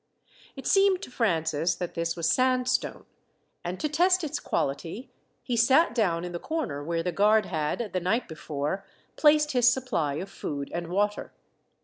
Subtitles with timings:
[0.55, 3.05] It seemed to Francis that this was sandstone,
[3.63, 5.11] and to test its quality,
[5.43, 8.83] he sat down in the corner where the guard had, the night before,
[9.15, 11.33] placed his supply of food and water.